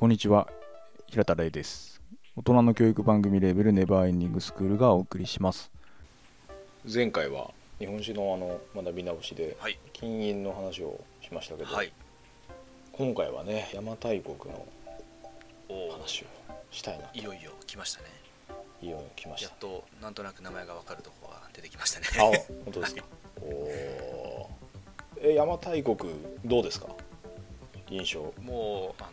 [0.00, 0.48] こんにちは
[1.08, 2.00] 平田玲です。
[2.34, 5.70] 大人の教育番組レーベルネバーエンディングスクールがお送りします。
[6.90, 9.78] 前回は日本史のあの学び直しではい。
[9.92, 11.92] 金印の話をしましたけど、はい。
[12.92, 14.66] 今回はね邪馬台国の
[15.68, 16.24] お話を
[16.70, 17.18] したいなと。
[17.18, 18.06] いよいよ来ましたね。
[18.80, 19.48] いうように来ました。
[19.50, 22.06] やっとなんとなく名前がわかるところが出てきましたね。
[22.18, 22.22] あ
[22.64, 23.04] 本当ですか？
[23.42, 25.28] お おー。
[25.28, 25.98] え邪馬台国
[26.46, 26.86] どうですか？
[27.90, 28.20] 印象。
[28.40, 29.10] もうあの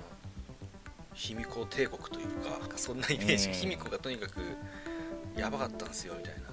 [1.17, 4.39] 卑弥呼帝国というかそんなイメージうん卑弥呼がとにかく
[5.35, 6.47] やばかったんですよみたいな。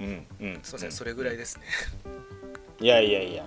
[0.00, 0.60] うんうん。
[0.62, 1.62] すいません、それぐらいですね。
[2.80, 3.44] いやいやいや。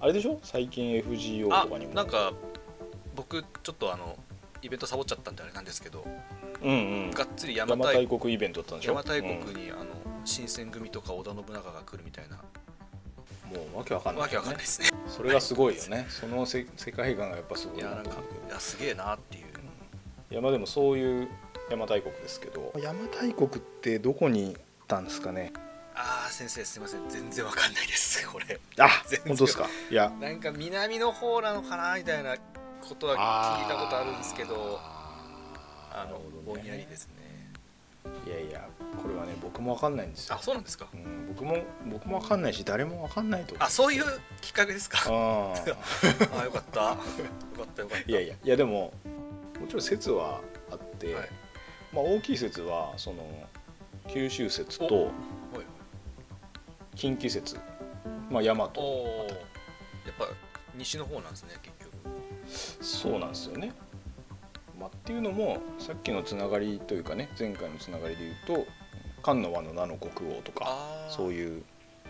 [0.00, 0.38] あれでしょ？
[0.42, 1.94] 最近 FGO あとかにも。
[1.94, 2.32] なんか
[3.14, 4.18] 僕ちょっとあの
[4.60, 6.04] イベントサボっちゃったんであれなんですけど
[6.62, 6.74] うんう
[7.06, 7.10] ん。
[7.12, 8.92] がっつり邪邪馬馬台台国イベントだったんでしょ？
[8.92, 9.84] 邪馬台国うんに、あの
[10.24, 12.36] 新選組とか織田信長が来るみたいな。
[12.36, 14.88] もうわけわかんない、わけわかんないですね。
[15.06, 16.04] それがすごいよね。
[16.08, 19.35] そのせ世界観がやっぱすごいいやなんかいやすげえなって
[20.30, 21.28] いういやまあでもそういう
[21.70, 22.72] 邪馬台国ですけど。
[22.74, 25.52] 邪馬台国ってどこに行ったんですかね？
[25.94, 27.08] ああ先生すいません。
[27.08, 28.26] 全然わかんないです。
[28.30, 28.60] これ。
[28.78, 29.28] あ全然。
[29.28, 29.68] 本当ですか？
[29.90, 30.12] いや。
[30.20, 33.16] なんか南の方なのかなみたいなことは
[33.62, 34.78] 聞いたことあるんですけど。
[35.98, 37.14] あのぼんやりですね。
[38.26, 38.68] いやいや
[39.02, 40.34] これはね僕もわかんないんですよ。
[40.34, 40.86] あそうなんですか？
[40.92, 44.04] うん、僕も僕もわかんないし誰もわかんないとあそういう
[44.42, 44.98] きっかけですか？
[45.08, 45.54] あ
[46.38, 46.80] あよかった。
[46.82, 47.00] よか
[47.62, 48.10] ったよかった。
[48.10, 48.92] いやいやいやでも
[49.66, 51.28] もちろん説はあって、はい。
[51.92, 53.26] まあ、大きい説はその
[54.06, 55.10] 九州説と
[56.94, 57.56] 近畿説、
[58.30, 58.58] まあ、大和やっ
[60.16, 60.28] ぱ
[60.76, 62.84] 西の方なんですね結局。
[62.84, 63.72] そうなんですよね。
[64.78, 68.66] まあ、っていうのもさっきのつながりというかね前回のつながりで言うと
[69.24, 71.64] 漢の和の名の国王とかあそういう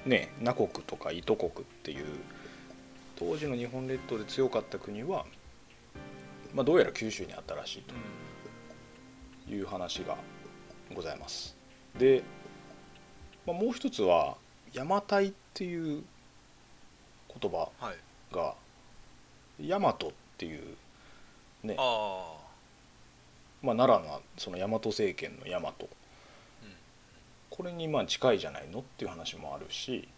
[0.05, 2.05] ね南国とか糸国っていう
[3.19, 5.25] 当時の日本列島で強かった国は、
[6.57, 10.17] まあ、どうやら九州にあったらしいうんという話が
[10.95, 11.55] ございます。
[11.99, 12.23] で、
[13.47, 16.03] まあ、もう一つは邪馬台っていう
[17.41, 17.97] 言葉はい。
[18.35, 18.55] が
[19.61, 19.97] 大和っ
[20.39, 20.63] ていう
[21.63, 21.77] ね。
[21.79, 22.37] あ
[23.63, 25.77] まあ、奈良のその大和政権の大和、うん。
[27.51, 30.09] これにまあ近いじゃないのっていう話もあるし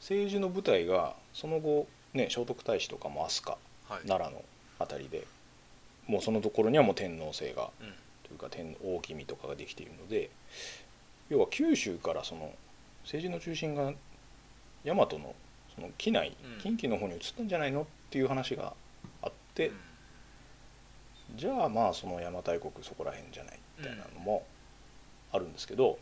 [0.00, 3.56] 政治の舞台がその後ね聖徳太子とかも飛鳥
[3.88, 4.06] はい。
[4.06, 4.44] 奈良の
[4.78, 5.26] 辺りで
[6.06, 7.92] もうそのところにはもう天皇制がうん。
[8.26, 10.30] というか天皇君とかができているので
[11.28, 12.52] 要は九州からその
[13.04, 13.92] 政治の中心が
[14.84, 15.34] 大和の
[15.74, 16.60] その畿内うん。
[16.60, 18.72] 近畿の方に移ったんじゃないのっていう話が
[19.22, 19.76] あって、うん。
[21.36, 24.44] じゃあまあその邪馬台国そこら辺じゃないみたいなのも
[25.32, 25.98] あるんですけど、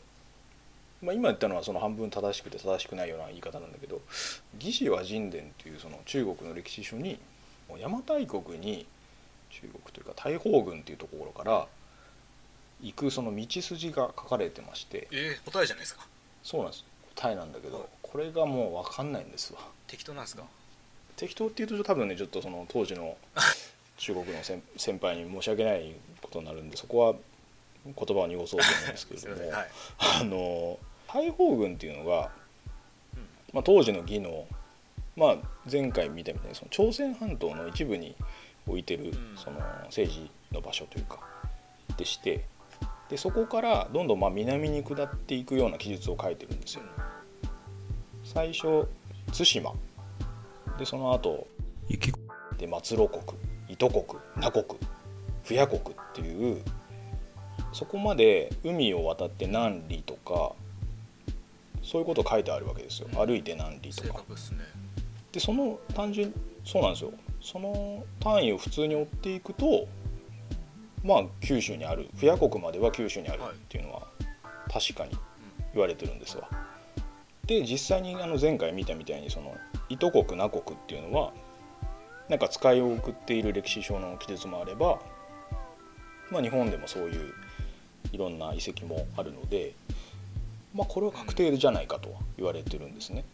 [1.02, 4.00] まあ、今言ったのはその半分正しくて正しくないような言い方なんだけど
[4.58, 7.18] 「魏志倭人伝」っていうその中国の歴史書に
[7.78, 8.86] 邪馬台国に
[9.50, 11.66] 中国というか大宝軍っていうところから
[12.82, 16.06] 行くその道筋が書かれてましてえー、答えじゃないですか。
[16.42, 16.84] そうなんです。
[17.16, 19.60] 答えなんだけどこれがもう分かんないんですわ。
[19.86, 20.44] 適当なんですか？
[21.16, 23.16] 適当っていうと多分ねちょっとその当時の
[23.98, 27.14] 中国の先先輩に申し訳ないことになるんでそこは
[27.84, 29.70] 言葉を濁そうと思うんですけれすども、 はい。
[30.20, 32.32] あの大宝軍っていうのが、
[33.14, 33.28] うん。
[33.52, 34.48] まあ、当時の魏の、
[35.16, 35.36] まあ、
[35.70, 36.48] 前回見たみたい。
[36.50, 38.16] にその朝鮮半島の一部に
[38.66, 39.36] 置いてるうん。
[39.36, 41.20] その政治の場所というか
[41.97, 42.44] でして
[43.08, 46.82] でそこからどんどんまあ南に下っていくような記述を書いてるんですよ。
[48.25, 48.86] 最初
[49.32, 49.72] 対馬。
[50.78, 51.46] でその後
[52.58, 53.38] で松呂国
[53.69, 54.04] 糸国
[54.36, 54.64] 那国
[55.44, 55.82] 不夜国っ
[56.14, 56.62] ていう
[57.72, 60.52] そこまで海を渡って南里とか
[61.82, 63.08] そういうこと書いてあるわけですよ。
[63.14, 64.25] 歩いて南里正とか。
[64.28, 64.34] 確
[65.34, 66.32] でその単純
[66.64, 67.12] そうなんですよ
[67.42, 69.88] その単位を普通に追っていくと
[71.02, 74.02] まあ九州にある不夜国までは九州にあるっていうのは
[74.72, 75.18] 確かに
[75.72, 76.48] 言われてるんですわ
[77.46, 79.56] で実際にあの前回見たみたいにその
[79.88, 81.32] 糸国那国っていうのは
[82.28, 85.00] なんか使いを送っている歴史書の記述もあれば、
[86.30, 87.34] まあ、日本でもそういう
[88.12, 89.75] いろんな遺跡もあるので、
[90.72, 93.25] まあ、これは確定じゃないかとは言われてるんですね。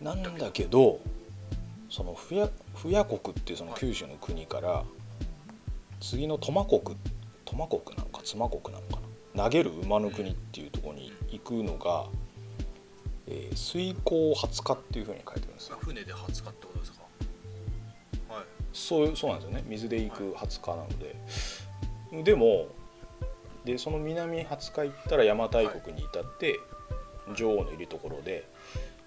[0.00, 1.00] なんだけど
[1.90, 4.84] その不夜不夜国っていうその九州の国から
[6.00, 6.96] 次の苫国
[7.44, 9.00] 苫国なのか妻国なのか
[9.34, 9.44] な。
[9.44, 12.06] 投げる馬の国っていうところに行くのが、
[13.28, 15.78] えー水耕20日っていうふうに書いてるんですよ。
[15.80, 17.02] 船で20日ってことですか？
[18.34, 18.44] はい。
[18.72, 19.64] そうそうなんですよね。
[19.66, 22.66] 水で行く20日なので、でも
[23.64, 26.58] でその南20日行ったら邪馬台国に至って、
[27.36, 28.48] 女王のいるところで、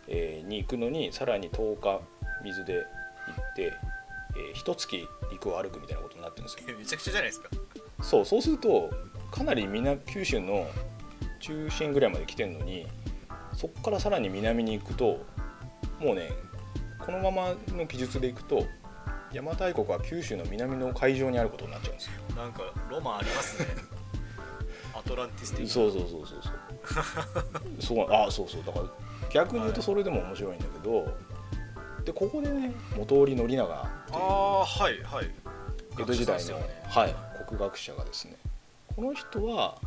[0.08, 2.02] えーに行くのにさらに10日
[2.44, 3.74] 水で行って、
[4.36, 6.78] えー、一月陸を歩くみたいなことになってるんですよ。
[6.78, 7.50] めちゃくちゃじゃないですか。
[8.02, 8.90] そうそうすると
[9.32, 10.68] かなり南九州の
[11.40, 12.88] 中心ぐらいまで来てるのに
[13.54, 15.26] そこからさらに南に行くと
[16.00, 16.32] もうね
[17.00, 18.66] このままの記述でいくと
[19.34, 22.12] 邪馬台国は九州の南の海上にあることになっちゃうんですよ。
[22.36, 23.68] なんかロマンありますね。
[24.96, 27.82] アトランティス的なそうそうそうそうそう。
[27.82, 28.64] そうあそうそう。
[28.64, 28.86] だから
[29.31, 31.18] 逆に言うとそれでも面白いんだけど、
[32.06, 33.68] でここでね元織宣長っていう
[34.12, 35.30] ああはいはい。
[36.00, 36.84] 江戸時代の、ね。
[36.86, 37.16] はい、
[37.48, 38.36] 国学者がですね
[38.96, 39.78] この人は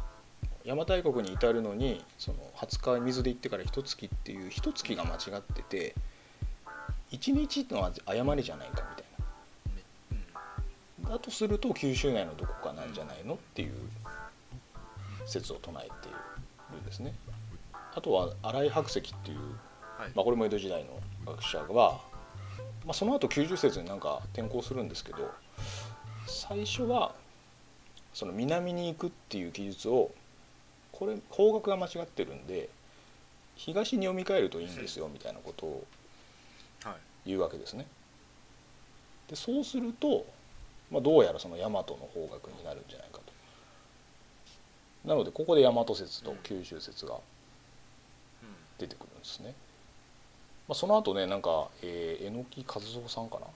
[0.65, 5.95] 邪馬台国に至るのにその20日水で行ってから一月っていう一月が間違ってて
[7.11, 9.05] 一日のは誤りじゃないかみたい
[11.01, 11.05] うん。
[11.05, 13.73] なだとすると九州内のどこかなんじゃないのっていう
[15.25, 16.11] 説を唱えてい
[16.73, 17.15] るんですね
[17.97, 19.39] あとは新井白石っていう、
[19.99, 22.03] はいまあ、これも江戸時代の学者は、
[22.85, 25.31] まあ、その後90説になんか転校するんですけど
[26.27, 27.15] 最初は
[28.13, 30.11] その南に行くっていう記述を
[30.93, 32.69] これ方角が間違ってるんで
[33.55, 35.87] 東に読み替えるといいんですよみたいなことを
[36.85, 36.95] はい
[37.31, 37.87] 言うわけですね。
[39.29, 40.25] でそうすると、
[40.93, 43.19] まあ、どうやらその大和の方角になるんじゃないか
[45.05, 45.09] と。
[45.09, 47.36] なのでここで大和説と九州説がうん
[48.79, 49.55] 出てくるんですね。
[50.69, 53.47] まあ、その後ねなんか、えー、榎木和夫さんかな？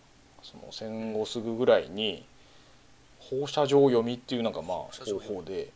[0.42, 2.24] その戦後すぐぐらいに
[3.18, 5.70] 放射状読みっていうなんかまあ方法で、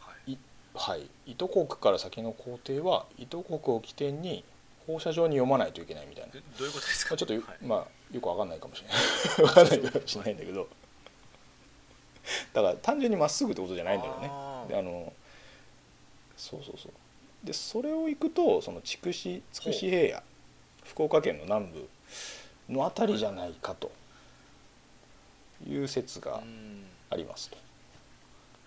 [0.00, 0.38] はい。
[0.74, 4.42] はい、糸国から先の工程は糸国を起点に
[4.86, 6.32] 放射状に読まないといけないみたいな。
[6.32, 7.12] どどういうことですか？
[7.12, 7.58] まあ、ちょっとよ,、はい。
[7.64, 9.42] まあ、よくわかんないかもしれない。
[9.46, 10.68] わかんないかもしれないんだけど。
[12.52, 14.28] だから単純にまっすぐってことじゃないんだろうね。
[14.30, 15.12] あの
[16.36, 16.92] そうそうそう
[17.44, 20.22] でそれを行くとその筑紫筑紫平野
[20.84, 21.88] 福岡県の南部
[22.68, 23.90] のあたりじゃないかと。
[25.68, 26.84] いう説がうん。
[27.10, 27.56] ありますと。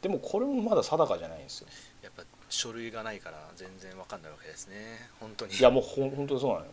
[0.01, 1.67] でもこれもまだ定かじゃないんですよ。
[2.03, 4.75] やっぱ書類がないから全然わかんないわけですね。
[5.19, 5.55] 本当に。
[5.55, 6.71] いやもうほん本当にそうなのよ。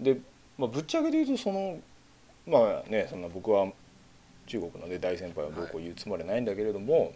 [0.00, 0.20] で、
[0.56, 1.80] まあ、ぶっちゃけで言うとその
[2.46, 3.66] まあねそんな僕は
[4.46, 7.12] 中国の、ね、大先輩はどうこう言うつもりはないんだけれども、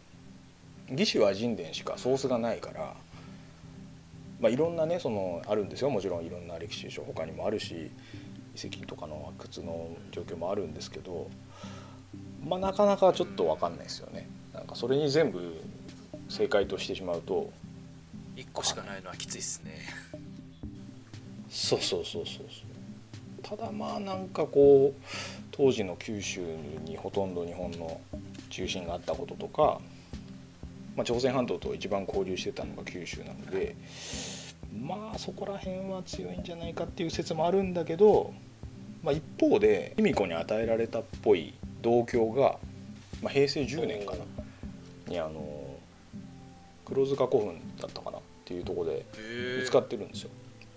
[0.91, 2.95] 魏志倭人伝しかソースがないから、
[4.43, 5.91] まあ、いろんなねそのあるんですよ。
[5.91, 7.93] もちろんいろんな歴史書他にもあるし
[8.57, 11.31] 遺跡とかの発掘の状況もあるんですけど、
[12.45, 14.29] まあ、なかなかちょっと分かんないですよね。
[14.53, 15.63] なんかそれに全部
[16.29, 17.51] 正解としてしまうと
[18.37, 19.79] 1個しかないのはきついですね。
[21.49, 22.47] そうそうそうそうそう。
[23.43, 25.03] ただまあなんかこう
[25.53, 26.41] 当時の九州
[26.85, 28.01] にほとんど日本の
[28.51, 29.81] 中心があったこととか、
[30.97, 33.77] まあ、朝鮮半島と一番交流してたのが九州なので
[34.73, 38.33] まあそこら辺は強いんじゃないかっていう説もあるんだけど、
[39.03, 42.59] まあ、一方で卑弥呼に与えられたっぽい銅鏡が、
[43.23, 44.25] まあ、平成10年かな
[45.09, 45.63] にあの
[46.85, 49.07] 黒塚古墳だったかなっていうところで
[49.59, 50.31] 見つかってるんですよ。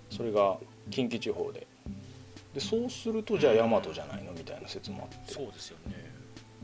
[0.10, 0.58] それが
[0.90, 1.68] 近畿地方で。
[2.54, 5.34] でそうするとじゃあ大和じゃないのみたいな説もあって。
[5.34, 5.94] そうですよね。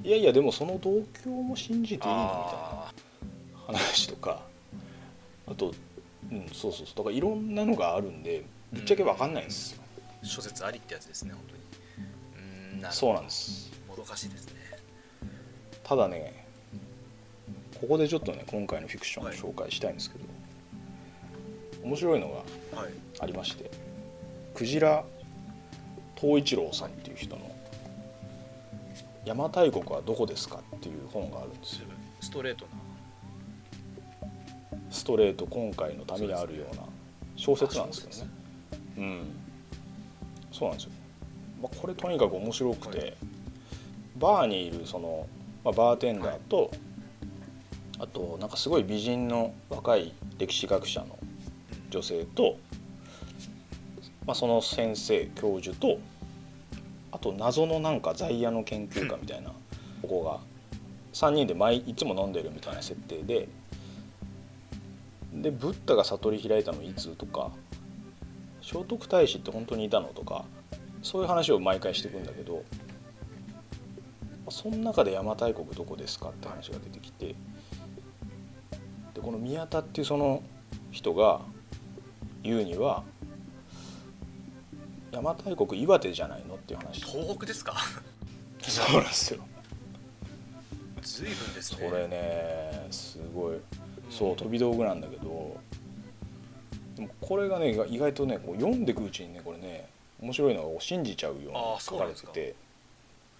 [0.03, 3.10] いやいやでもその銅鏡も信じていいのみたいあな
[3.73, 4.41] 話とか
[5.47, 5.73] あと
[6.31, 11.61] うんそうそうそうだからいろんなのがあるんでぶっちゃけ分かんないんですよ、ー諸説ありってやつですね本当に。
[12.81, 13.71] うーんそうなんです。
[13.87, 14.53] もどかしいですね。
[15.83, 16.45] ただね
[17.81, 20.25] ここでちょっとね今回のフィクションを紹介したいんですけど、
[21.83, 22.29] 面白いの
[22.71, 22.93] がはい。
[23.19, 23.69] ありまして
[24.53, 25.03] クジラ
[26.15, 27.41] 東一郎さんっていう人の
[29.25, 31.87] 「邪馬台国はどこですか?」っていう本があるんですよ。
[32.21, 32.71] ストレートな
[34.91, 36.83] ストレート今回のためにあるような
[37.35, 38.29] 小説なんですけどね。
[38.97, 39.21] うん。
[40.51, 40.91] そうなんですよ、
[41.61, 43.13] まあ、これとにかく面白くて、はい。
[44.17, 45.27] バーにいるその、
[45.63, 46.71] まあ、バーテンダーと、
[47.99, 51.17] あとなんかすごい美人の若い歴史学者の
[51.89, 52.57] 女性と、
[54.25, 55.99] まあ、その先生教授と
[57.11, 59.51] あと謎のなんか在野の研究家みたいな
[60.01, 60.39] ここが
[61.13, 63.47] 3人で毎いつも飲んでるみたいな設定で
[65.41, 67.51] でブッダが悟り開いたのいつとか
[68.61, 70.45] 聖徳太子って本当にいたのとか
[71.01, 72.63] そういう話を毎回していくんだけど
[74.49, 77.35] その中で邪馬台国どこですかって話が出てきて
[79.13, 80.43] でこの宮田っていうその
[80.91, 81.41] 人が
[82.43, 83.03] 言うには
[85.11, 87.03] 邪馬台国岩手じゃないのっていう話。
[87.03, 87.75] 東北ですか？
[88.61, 89.43] そうなんですよ。
[91.01, 93.57] 随分ですそねれねすごい
[94.11, 95.57] そう飛び道具なんだけど
[96.95, 99.87] でもこれがね意外とねこう読んでいくうちにねこれね
[100.21, 102.05] 面白いのが信じちゃうように書か。
[102.05, 102.55] れてて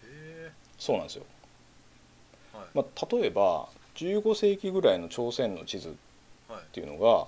[0.06, 1.26] へそうなんですよ、
[2.54, 5.92] えはい、まあ、例えば15世紀ぐらいの朝鮮の地図っ
[6.48, 7.28] はいていうのが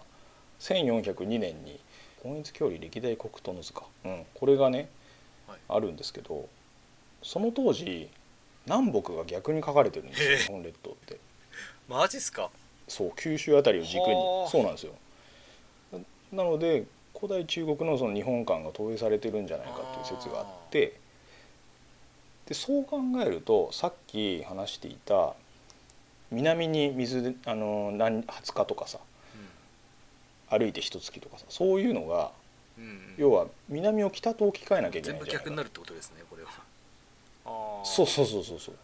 [0.60, 1.80] 1402年に
[2.24, 4.90] 「根越教理歴代国都の図か」うん、これがね、
[5.48, 5.60] はい。
[5.70, 6.48] あるんですけど
[7.22, 8.10] その当時
[8.66, 11.20] 南北が逆に書かれてるんですよ日本列島って。
[11.88, 12.50] マジっすか
[12.88, 14.14] そう九州あたりを軸に。
[14.14, 14.50] はあ。
[14.50, 14.94] そうなんですよ。
[16.32, 16.86] ななので
[17.16, 21.02] 古代中国のその日本観が投影されてるんじゃないかっていう説があって。
[22.48, 25.34] でそう考えるとさっき話していた
[26.30, 29.00] 南に水であの何20日とかさ
[30.50, 32.32] 歩いて一月とかさそういうのが
[32.78, 35.46] うん、うん、要は南を北と置き換えなきゃいけな全部いんじゃないか。
[35.46, 36.50] 逆になるってことですねこれは。
[37.86, 38.76] そうそうそうそうそう。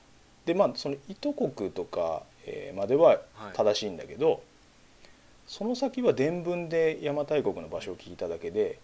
[0.46, 4.42] でまあその糸国とか、えーまでははい正しいんだけど、
[5.48, 8.80] その先は伝聞で邪馬台国の場所を聞いただけで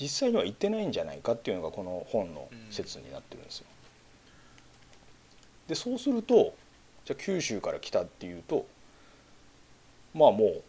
[0.00, 3.66] 実際には行ってないんじゃないかっていうのがこの本の説になってるんですよ。
[5.68, 6.54] でそうすると
[7.04, 8.66] じゃあ九州から来たっていうと
[10.14, 10.62] まあも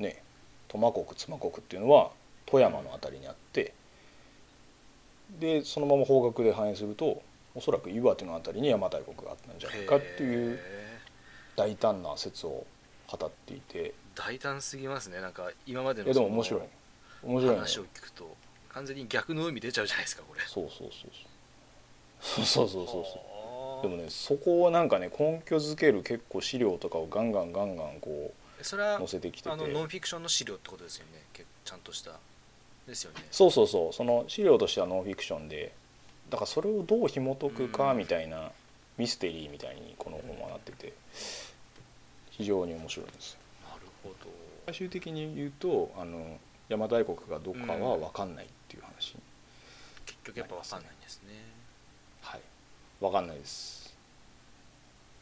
[0.00, 0.22] うね
[0.68, 2.10] 苫国妻国っていうのは
[2.46, 3.74] 富山の辺りにあって
[5.38, 7.22] でそのまま方角で反映すると
[7.54, 10.58] おそらく岩手の辺りに邪馬台国があったんじゃないかっていう
[11.58, 12.64] 大胆な説を
[13.10, 13.92] 語っていて。
[14.14, 15.20] 大胆すぎますね。
[15.20, 16.60] なんか今までのいでも面白い。
[17.24, 18.36] 面白い、ね、話を聞くと
[18.68, 20.40] 完全に逆の海出ちゃうじゃないですかこれ。
[20.46, 21.10] そうそうそう
[22.22, 22.46] そう。
[22.46, 23.82] そうそうそうそう。
[23.82, 29.50] でもねそこをなんかね根拠づける結構資料とかをガンガンガンガンこうそれは載せてきてて。
[29.50, 31.22] あのノンフィクションの資料ってことですよね。
[31.64, 32.12] ちゃんとした。
[32.86, 33.26] ですよね。
[33.32, 33.92] そうそうそう。
[33.92, 35.72] その資料としてはノンフィクションで
[36.30, 38.52] だからそれをどう紐解くかみたいな、
[38.96, 40.92] ミステリーみたいにこの本はなってて、うん
[42.38, 43.32] 非常に面白いんです。
[43.32, 44.30] よなるほど。
[44.66, 49.14] 最終的に言うとあの邪馬台国がどこかは分かんないっていう話。
[49.14, 49.20] に、
[50.06, 51.30] 結局やっぱ分かんないんですね。
[52.22, 52.40] はい。
[53.00, 53.94] 分かんないです。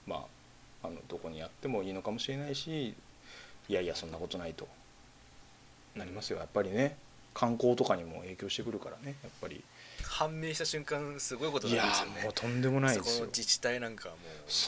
[0.06, 0.26] ま
[0.82, 2.94] ああのどこにやってもいいのかもしれないし
[3.68, 4.68] いやいやそんなことないと。
[5.96, 6.38] なりますよ。
[6.38, 6.96] やっぱりね
[7.32, 9.16] 観光とかにも影響してくるからね。
[9.22, 9.64] やっぱり。
[10.02, 12.22] 判明した瞬間すごいことにいやなりますよね。
[12.24, 13.26] もうとんでもないそですよ。
[13.26, 14.14] 自治体なんかも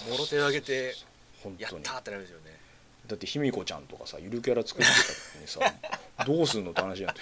[0.07, 0.11] う。
[0.11, 0.95] もろ手を挙げて
[1.43, 1.63] 本当に。
[1.63, 2.59] やったーってなるんですよね。
[3.07, 5.61] だって卑弥呼ちゃんとかさゆるキャラ作ってたのにさ
[6.27, 7.15] どうすんのって話なん。
[7.15, 7.21] て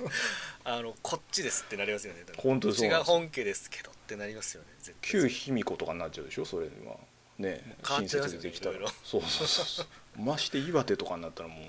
[0.64, 2.24] あのこっちですってなりますよね。
[2.38, 4.68] 本当にそうちが本家ですけどってなりますよね。
[4.80, 5.10] 絶対。
[5.10, 6.96] 旧卑弥呼とかになっちゃうでしょそれは
[7.38, 8.78] ね変わっ親切でできたら。
[9.04, 9.86] そうそうそう。
[10.22, 11.66] まして岩手とかになったらもう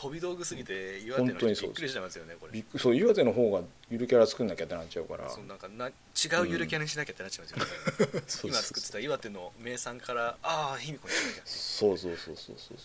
[0.00, 2.64] 飛び道具すぎて岩手の人びっくりしちゃいますよねこれ。
[2.78, 5.28] そう岩手の方がゆるキャラ作んなきゃってなっちゃうから。
[5.28, 5.90] そうなんかな違
[6.42, 12.78] うゆるキャラにしなきゃってなっちゃいますよね、 そう今作ってた岩手の名産からああ卑弥呼にしなきゃそうそうそうそうそう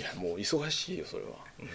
[0.00, 1.66] やもう忙しいよそれは、うん。
[1.66, 1.72] め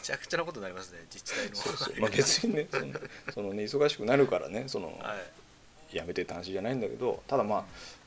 [0.00, 1.56] ちゃくちゃなことになりますね自治体の。
[1.56, 2.00] そうそう。
[2.00, 3.00] まあ別にねその
[3.34, 5.16] そのね忙しくなるからねそのは
[5.92, 5.96] い。
[5.96, 7.64] やめてって話じゃないんだけどただまあ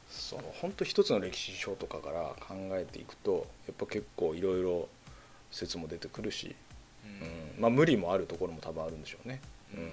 [0.10, 4.88] その本当一つの歴史書とかから考えていくとやっぱ結構いろいろ
[5.54, 6.56] 説も出てくるし、
[7.06, 7.60] ううん。
[7.60, 9.40] んまあ無理もあるところも多分あるんでしょうね。
[9.74, 9.86] ううん。
[9.86, 9.90] ん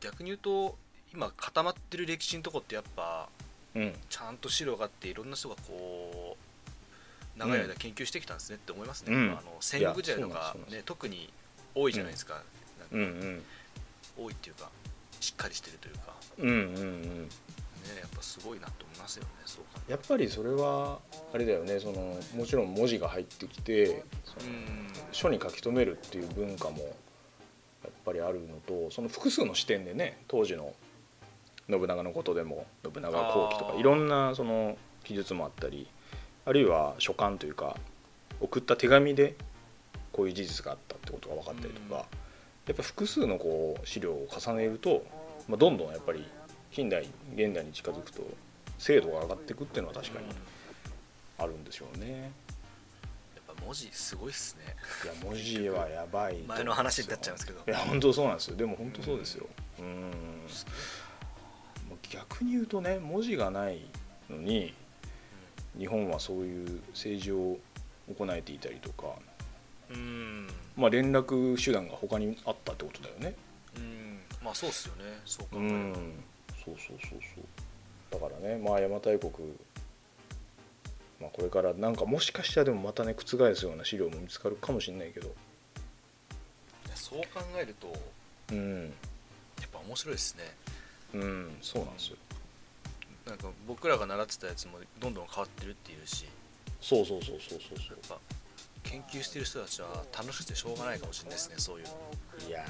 [0.00, 0.76] 逆に言うと
[1.12, 3.28] 今固まってる歴史のとこってやっぱ
[3.74, 3.92] うん。
[4.08, 6.36] ちゃんと資料があっていろんな人がこ
[7.36, 9.30] う長い間研究してきたんですねって思いますね、うん。
[9.32, 11.32] あの戦国時代とかね特に
[11.74, 12.40] 多いじゃないですか,、
[12.92, 13.00] うん。
[13.00, 13.42] うん。
[14.16, 14.70] 多いっていうか
[15.20, 17.28] しっかりしてるというか、うんうんうん
[17.84, 19.80] ね、やっぱすごいなと思いますよねそうか。
[19.88, 20.98] やっぱりそれは
[21.32, 24.02] あれだよねそのもちろん文字が入ってきて
[25.12, 30.72] 書に書き留めるっていう文化もやっぱりあるのとその複数の視点でね当時の
[31.68, 35.86] 信長のことでも信長後期とかいろんなその記述もあったり
[36.46, 37.76] あるいは書簡というか
[38.40, 39.34] 送った手紙で
[40.12, 41.92] こういう事実があったってことが分かったりとか、うん。
[41.94, 42.04] や
[42.72, 45.04] っぱ複数のこう資料を重ねると、
[45.48, 46.24] まあ、どんどんやっぱり
[46.74, 47.02] 近代
[47.36, 48.22] 現代に近づくと
[48.78, 50.36] 精度が上がっていくっていうのは確かにうんや
[51.38, 52.32] あるんでしょうね。
[53.52, 54.74] っぱ文字すごいっすね。
[55.04, 57.60] いや文字はやばい前の話になっちゃいますけど。
[57.66, 58.56] いや本当そうなんですよ。
[58.56, 59.46] でも本当そうですよ。
[59.78, 59.86] うん。
[61.88, 63.80] もう逆に言うとね文字がない
[64.28, 64.74] のに
[65.78, 67.56] 日本はそういう政治を
[68.16, 69.06] 行えていたりとか、
[69.90, 70.48] うん。
[70.76, 73.34] まあ、連絡手段が他にあったってことだよね。
[73.76, 74.18] うん。
[74.42, 75.20] まあそうっすよね。
[75.24, 75.94] そう考うえれば、ん
[76.64, 78.20] そうそうそうそう。
[78.20, 79.32] だからねまあ邪馬台国
[81.20, 85.32] まあ、これからなんかもしかしたらでもまたね覆すような資料も見つかるかもしれないけど。
[86.94, 87.92] そう考えると
[88.52, 88.82] うん。
[88.84, 90.42] やっぱ面白いですね。
[91.14, 92.16] うんそうなんですよ。
[93.26, 96.26] なんか僕らが習ってたやつもどんどん変わってるっていうし。
[96.80, 97.98] そうそうそうそうそうそう。
[98.10, 98.18] やっぱ
[98.82, 102.48] 研究してる人たちは楽しくてしょうがないかもしれないですねそういうの。
[102.48, 102.66] いや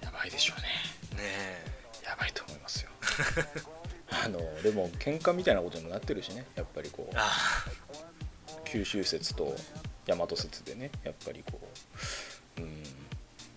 [0.00, 0.60] ーやばいでしょう
[1.16, 1.22] ね。
[1.22, 1.75] ねえ
[2.06, 2.86] やばいと思います
[4.08, 6.46] あのでも喧嘩みたいなことにもなってるしね。
[6.54, 7.16] やっぱりこう
[8.64, 9.54] 九州説と
[10.06, 10.90] 大和説でね。
[11.04, 11.60] やっぱりこ
[12.58, 12.68] ううん。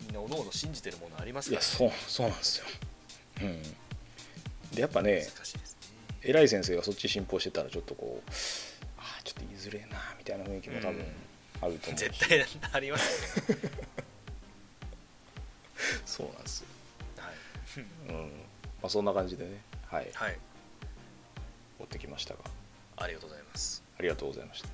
[0.08, 2.66] みんなおのおの信じてるものありますいやそうそうなんですよ。
[3.42, 3.62] うん。
[4.74, 5.28] でやっぱねね。
[6.24, 8.32] 偉い先生がそっち信奉してたらちょっとこう
[8.98, 11.06] ああちょっと言いづれえなみたいな雰囲気も多分
[11.62, 13.56] あると思うし、絶対ありますよ。
[13.56, 13.70] ね
[18.90, 19.62] あ、そんな感じでね。
[19.88, 20.08] はい。
[20.14, 20.38] はい、
[21.78, 22.40] 持ってきましたが。
[22.98, 23.84] ありがとうございます。
[23.98, 24.68] ありがとうございました。
[24.68, 24.74] じ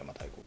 [0.00, 0.46] ゃあまた行こう。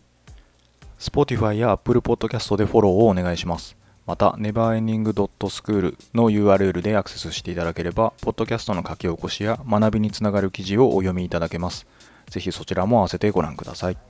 [1.00, 3.78] Spotify や Apple Podcast でフォローをお願いします。
[4.06, 11.86] また、neverending.school の URL でアクセスしていただければ、ポッドキャストの書き起こしや学びにつながる記事をお読みいただけます。
[12.28, 14.09] ぜひそちらも合わせてご覧ください。